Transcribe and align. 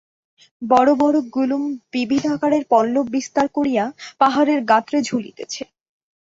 বড়ো 0.61 0.93
বড়ো 0.95 1.19
গুলম 1.35 1.63
বিবিধ 1.93 2.23
আকারের 2.35 2.63
পল্লব 2.71 3.05
বিস্তার 3.15 3.47
করিয়া 3.57 3.83
পাহাড়ের 4.21 4.59
গাত্রে 4.71 4.97
ঝুলিতেছে। 5.07 5.63